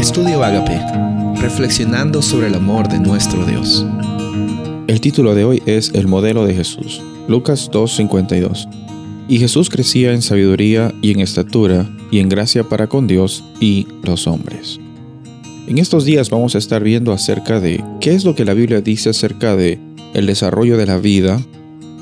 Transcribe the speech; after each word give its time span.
Estudio 0.00 0.42
Agape, 0.42 0.80
reflexionando 1.42 2.22
sobre 2.22 2.46
el 2.46 2.54
amor 2.54 2.88
de 2.88 2.98
nuestro 2.98 3.44
Dios. 3.44 3.84
El 4.86 4.98
título 4.98 5.34
de 5.34 5.44
hoy 5.44 5.62
es 5.66 5.90
El 5.92 6.08
modelo 6.08 6.46
de 6.46 6.54
Jesús, 6.54 7.02
Lucas 7.28 7.70
2.52. 7.70 8.66
Y 9.28 9.38
Jesús 9.38 9.68
crecía 9.68 10.14
en 10.14 10.22
sabiduría 10.22 10.94
y 11.02 11.10
en 11.12 11.20
estatura 11.20 11.86
y 12.10 12.20
en 12.20 12.30
gracia 12.30 12.66
para 12.66 12.86
con 12.86 13.06
Dios 13.06 13.44
y 13.60 13.88
los 14.02 14.26
hombres. 14.26 14.80
En 15.66 15.76
estos 15.76 16.06
días 16.06 16.30
vamos 16.30 16.54
a 16.54 16.58
estar 16.58 16.82
viendo 16.82 17.12
acerca 17.12 17.60
de 17.60 17.84
qué 18.00 18.14
es 18.14 18.24
lo 18.24 18.34
que 18.34 18.46
la 18.46 18.54
Biblia 18.54 18.80
dice 18.80 19.10
acerca 19.10 19.54
de 19.54 19.78
el 20.14 20.24
desarrollo 20.24 20.78
de 20.78 20.86
la 20.86 20.96
vida, 20.96 21.38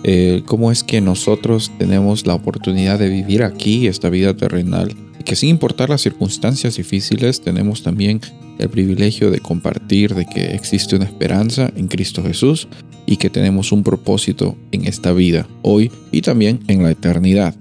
eh, 0.05 0.45
cómo 0.47 0.71
es 0.71 0.85
que 0.85 1.01
nosotros 1.01 1.73
tenemos 1.81 2.29
la 2.29 2.35
oportunidad 2.35 3.01
de 3.01 3.09
vivir 3.09 3.43
aquí 3.43 3.89
esta 3.89 4.09
vida 4.09 4.37
terrenal 4.37 4.95
que 5.29 5.37
sin 5.37 5.51
importar 5.51 5.91
las 5.91 6.01
circunstancias 6.01 6.79
difíciles 6.79 7.43
tenemos 7.43 7.83
también 7.83 8.23
el 8.59 8.71
privilegio 8.71 9.31
de 9.31 9.41
compartir 9.41 10.15
de 10.15 10.25
que 10.25 10.55
existe 10.55 10.97
una 10.97 11.05
esperanza 11.05 11.71
en 11.77 11.87
Cristo 11.87 12.23
Jesús 12.23 12.67
y 13.05 13.19
que 13.19 13.29
tenemos 13.29 13.71
un 13.71 13.83
propósito 13.83 14.57
en 14.73 14.87
esta 14.87 15.13
vida, 15.13 15.47
hoy 15.61 15.93
y 16.13 16.23
también 16.23 16.61
en 16.69 16.83
la 16.83 16.93
eternidad. 16.93 17.55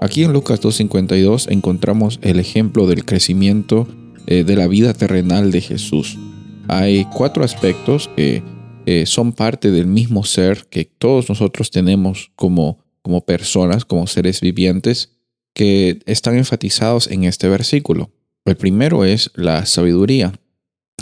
Aquí 0.00 0.24
en 0.24 0.32
Lucas 0.32 0.62
2.52 0.62 1.50
encontramos 1.50 2.18
el 2.22 2.40
ejemplo 2.40 2.86
del 2.86 3.04
crecimiento 3.04 3.86
eh, 4.26 4.42
de 4.42 4.56
la 4.56 4.66
vida 4.66 4.94
terrenal 4.94 5.50
de 5.50 5.60
Jesús. 5.60 6.18
Hay 6.66 7.04
cuatro 7.14 7.44
aspectos 7.44 8.08
que 8.16 8.42
eh, 8.86 9.04
son 9.04 9.34
parte 9.34 9.70
del 9.70 9.86
mismo 9.86 10.24
ser 10.24 10.64
que 10.70 10.86
todos 10.86 11.28
nosotros 11.28 11.70
tenemos 11.70 12.32
como, 12.36 12.78
como 13.02 13.26
personas, 13.26 13.84
como 13.84 14.06
seres 14.06 14.40
vivientes, 14.40 15.10
que 15.54 16.00
están 16.06 16.36
enfatizados 16.36 17.08
en 17.08 17.24
este 17.24 17.48
versículo. 17.48 18.10
El 18.44 18.56
primero 18.56 19.04
es 19.04 19.30
la 19.34 19.66
sabiduría. 19.66 20.32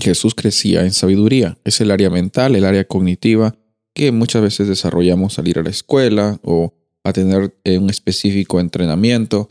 Jesús 0.01 0.35
crecía 0.35 0.83
en 0.83 0.93
sabiduría. 0.93 1.59
Es 1.65 1.81
el 1.81 1.91
área 1.91 2.11
mental, 2.11 2.57
el 2.57 2.65
área 2.65 2.85
cognitiva 2.85 3.57
que 3.95 4.13
muchas 4.13 4.43
veces 4.43 4.69
desarrollamos 4.69 5.39
al 5.39 5.49
ir 5.49 5.59
a 5.59 5.63
la 5.63 5.71
escuela 5.71 6.39
o 6.43 6.75
a 7.05 7.13
tener 7.13 7.57
eh, 7.65 7.79
un 7.79 7.91
específico 7.91 8.61
entrenamiento. 8.61 9.49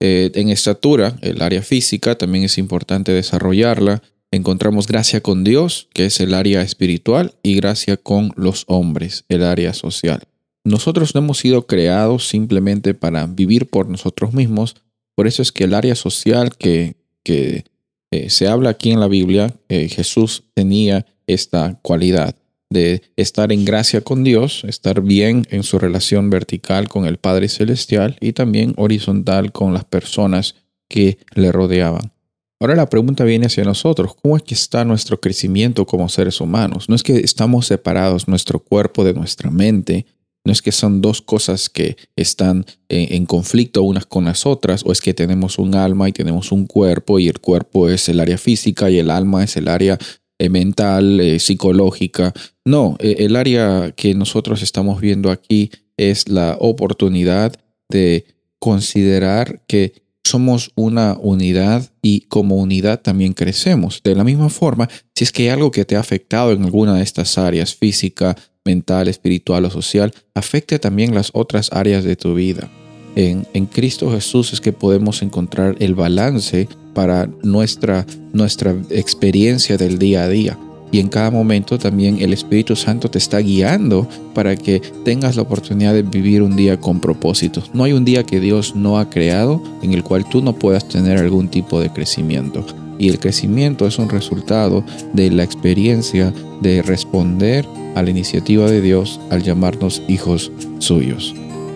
Eh, 0.00 0.30
en 0.34 0.50
estatura, 0.50 1.16
el 1.22 1.42
área 1.42 1.62
física, 1.62 2.16
también 2.16 2.44
es 2.44 2.58
importante 2.58 3.12
desarrollarla 3.12 4.02
encontramos 4.30 4.86
gracia 4.86 5.20
con 5.22 5.44
Dios, 5.44 5.88
que 5.92 6.06
es 6.06 6.20
el 6.20 6.34
área 6.34 6.62
espiritual, 6.62 7.34
y 7.42 7.54
gracia 7.56 7.96
con 7.96 8.32
los 8.36 8.64
hombres, 8.66 9.24
el 9.28 9.42
área 9.42 9.72
social. 9.72 10.27
Nosotros 10.68 11.14
no 11.14 11.20
hemos 11.20 11.38
sido 11.38 11.66
creados 11.66 12.28
simplemente 12.28 12.92
para 12.92 13.26
vivir 13.26 13.70
por 13.70 13.88
nosotros 13.88 14.34
mismos, 14.34 14.76
por 15.14 15.26
eso 15.26 15.40
es 15.40 15.50
que 15.50 15.64
el 15.64 15.72
área 15.72 15.94
social 15.94 16.56
que, 16.56 16.96
eh, 17.24 18.30
se 18.30 18.48
habla 18.48 18.70
aquí 18.70 18.90
en 18.90 19.00
la 19.00 19.08
Biblia, 19.08 19.54
eh, 19.68 19.88
Jesús 19.88 20.44
tenía 20.54 21.06
esta 21.26 21.78
cualidad 21.82 22.36
de 22.70 23.02
estar 23.16 23.50
en 23.50 23.64
gracia 23.64 24.02
con 24.02 24.24
Dios, 24.24 24.62
estar 24.64 25.00
bien 25.00 25.46
en 25.50 25.62
su 25.62 25.78
relación 25.78 26.28
vertical 26.28 26.88
con 26.88 27.06
el 27.06 27.16
Padre 27.16 27.48
Celestial 27.48 28.18
y 28.20 28.32
también 28.34 28.74
horizontal 28.76 29.52
con 29.52 29.72
las 29.72 29.84
personas 29.84 30.54
que 30.86 31.18
le 31.34 31.50
rodeaban. 31.50 32.12
Ahora 32.60 32.74
la 32.74 32.90
pregunta 32.90 33.24
viene 33.24 33.46
hacia 33.46 33.64
nosotros. 33.64 34.14
¿Cómo 34.20 34.36
es 34.36 34.42
que 34.42 34.54
está 34.54 34.84
nuestro 34.84 35.18
crecimiento 35.18 35.86
como 35.86 36.08
seres 36.08 36.40
humanos? 36.40 36.88
No 36.88 36.94
es 36.94 37.02
que 37.02 37.18
estamos 37.18 37.66
separados 37.66 38.28
nuestro 38.28 38.58
cuerpo 38.58 39.04
de 39.04 39.14
nuestra 39.14 39.50
mente. 39.50 40.06
No 40.48 40.52
es 40.52 40.62
que 40.62 40.72
son 40.72 41.02
dos 41.02 41.20
cosas 41.20 41.68
que 41.68 41.98
están 42.16 42.64
en, 42.88 43.26
conflicto 43.26 43.82
unas 43.82 44.06
con 44.06 44.24
las 44.24 44.46
otras, 44.46 44.82
o 44.82 44.92
es 44.92 45.02
que 45.02 45.12
tenemos 45.12 45.58
un 45.58 45.74
alma 45.74 46.08
y 46.08 46.12
tenemos 46.12 46.52
un 46.52 46.66
cuerpo 46.66 47.18
y 47.18 47.28
el 47.28 47.38
cuerpo 47.38 47.90
es 47.90 48.08
el 48.08 48.18
área 48.18 48.38
física 48.38 48.88
y 48.88 48.96
el 48.96 49.10
alma 49.10 49.44
es 49.44 49.58
el 49.58 49.68
área 49.68 49.98
eh, 50.38 50.48
mental, 50.48 51.20
eh, 51.20 51.38
psicológica. 51.38 52.32
No, 52.64 52.96
eh, 52.98 53.16
el 53.18 53.36
área 53.36 53.92
que 53.94 54.14
nosotros 54.14 54.62
estamos 54.62 55.02
viendo 55.02 55.30
aquí 55.30 55.70
es 55.98 56.30
la 56.30 56.56
oportunidad 56.58 57.52
de 57.90 58.24
considerar 58.58 59.60
que 59.66 59.92
somos 60.24 60.72
una 60.76 61.18
unidad 61.20 61.90
y 62.00 62.20
como 62.20 62.56
unidad 62.56 63.02
también 63.02 63.34
crecemos. 63.34 64.00
De 64.02 64.14
la 64.14 64.24
misma 64.24 64.48
forma, 64.48 64.88
si 65.14 65.24
es 65.24 65.30
que 65.30 65.42
hay 65.42 65.48
algo 65.50 65.70
que 65.70 65.84
te 65.84 65.96
ha 65.96 66.00
afectado 66.00 66.52
en 66.52 66.64
alguna 66.64 66.94
de 66.94 67.02
estas 67.02 67.36
áreas, 67.36 67.74
física, 67.74 68.34
mental, 68.68 69.08
espiritual 69.08 69.64
o 69.64 69.70
social, 69.70 70.12
afecte 70.34 70.78
también 70.78 71.14
las 71.14 71.30
otras 71.32 71.70
áreas 71.72 72.04
de 72.04 72.16
tu 72.16 72.34
vida. 72.34 72.68
En, 73.16 73.46
en, 73.54 73.66
Cristo 73.66 74.10
Jesús 74.12 74.52
es 74.52 74.60
que 74.60 74.72
podemos 74.72 75.22
encontrar 75.22 75.74
el 75.78 75.94
balance 75.94 76.68
para 76.94 77.28
nuestra, 77.42 78.04
nuestra 78.32 78.76
experiencia 78.90 79.76
del 79.76 79.98
día 79.98 80.24
a 80.24 80.28
día 80.28 80.58
y 80.90 81.00
en 81.00 81.08
cada 81.08 81.30
momento 81.30 81.78
también 81.78 82.20
el 82.20 82.32
Espíritu 82.32 82.74
Santo 82.74 83.10
te 83.10 83.18
está 83.18 83.38
guiando 83.38 84.08
para 84.34 84.56
que 84.56 84.80
tengas 85.04 85.36
la 85.36 85.42
oportunidad 85.42 85.92
de 85.92 86.02
vivir 86.02 86.42
un 86.42 86.56
día 86.56 86.80
con 86.80 87.00
propósitos. 87.00 87.70
No 87.74 87.84
hay 87.84 87.92
un 87.92 88.04
día 88.04 88.24
que 88.24 88.40
Dios 88.40 88.74
no 88.74 88.98
ha 88.98 89.10
creado 89.10 89.62
en 89.82 89.92
el 89.92 90.02
cual 90.02 90.28
tú 90.28 90.42
no 90.42 90.54
puedas 90.54 90.88
tener 90.88 91.18
algún 91.18 91.48
tipo 91.48 91.80
de 91.80 91.90
crecimiento. 91.90 92.64
Y 92.98 93.08
el 93.10 93.18
crecimiento 93.18 93.86
es 93.86 93.98
un 93.98 94.08
resultado 94.08 94.82
de 95.12 95.30
la 95.30 95.44
experiencia 95.44 96.32
de 96.62 96.82
responder 96.82 97.66
a 97.98 98.02
la 98.02 98.10
iniciativa 98.10 98.70
de 98.70 98.80
Dios 98.80 99.20
al 99.30 99.42
llamarnos 99.42 100.02
hijos 100.06 100.52
suyos. 100.78 101.34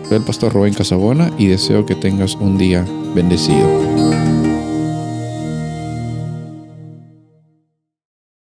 Soy 0.08 0.18
el 0.18 0.24
pastor 0.24 0.52
Rubén 0.52 0.74
Casabona 0.74 1.32
y 1.36 1.46
deseo 1.48 1.84
que 1.84 1.96
tengas 1.96 2.36
un 2.36 2.58
día 2.58 2.86
bendecido. 3.14 4.11